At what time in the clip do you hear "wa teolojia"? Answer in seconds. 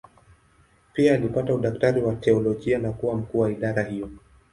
2.01-2.79